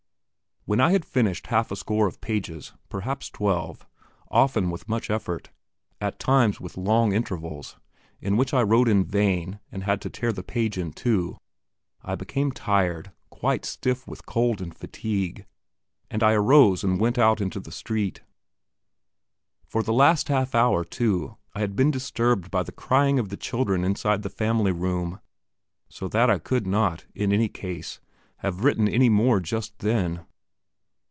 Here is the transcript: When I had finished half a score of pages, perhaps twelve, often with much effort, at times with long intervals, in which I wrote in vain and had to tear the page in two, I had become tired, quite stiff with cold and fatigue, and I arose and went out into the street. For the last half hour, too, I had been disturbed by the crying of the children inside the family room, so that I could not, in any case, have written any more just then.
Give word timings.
When 0.65 0.79
I 0.79 0.91
had 0.91 1.05
finished 1.05 1.47
half 1.47 1.71
a 1.71 1.75
score 1.75 2.05
of 2.05 2.21
pages, 2.21 2.73
perhaps 2.87 3.31
twelve, 3.31 3.87
often 4.29 4.69
with 4.69 4.87
much 4.87 5.09
effort, 5.09 5.49
at 5.99 6.19
times 6.19 6.61
with 6.61 6.77
long 6.77 7.13
intervals, 7.13 7.77
in 8.21 8.37
which 8.37 8.53
I 8.53 8.61
wrote 8.61 8.87
in 8.87 9.03
vain 9.03 9.59
and 9.71 9.83
had 9.85 9.99
to 10.01 10.09
tear 10.11 10.31
the 10.31 10.43
page 10.43 10.77
in 10.77 10.93
two, 10.93 11.39
I 12.03 12.11
had 12.11 12.19
become 12.19 12.51
tired, 12.51 13.11
quite 13.31 13.65
stiff 13.65 14.07
with 14.07 14.27
cold 14.27 14.61
and 14.61 14.73
fatigue, 14.77 15.47
and 16.11 16.21
I 16.21 16.33
arose 16.33 16.83
and 16.83 16.99
went 16.99 17.17
out 17.17 17.41
into 17.41 17.59
the 17.59 17.71
street. 17.71 18.21
For 19.65 19.81
the 19.81 19.91
last 19.93 20.27
half 20.27 20.53
hour, 20.53 20.85
too, 20.85 21.37
I 21.55 21.61
had 21.61 21.75
been 21.75 21.89
disturbed 21.89 22.51
by 22.51 22.61
the 22.61 22.71
crying 22.71 23.17
of 23.17 23.29
the 23.29 23.35
children 23.35 23.83
inside 23.83 24.21
the 24.21 24.29
family 24.29 24.71
room, 24.71 25.21
so 25.89 26.07
that 26.09 26.29
I 26.29 26.37
could 26.37 26.67
not, 26.67 27.07
in 27.15 27.33
any 27.33 27.49
case, 27.49 27.99
have 28.37 28.63
written 28.63 28.87
any 28.87 29.09
more 29.09 29.39
just 29.39 29.79
then. 29.79 30.27